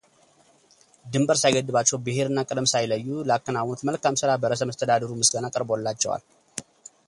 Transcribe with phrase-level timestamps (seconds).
[1.11, 6.25] ድንበር ሳይገድባቸው ብሄር እና ቀለም ሳይለዩ ላከናወኑት መልካም ስራ በርዕሰ መስተዳድሩ ምስጋና ቀርቦላቸዋል፡፡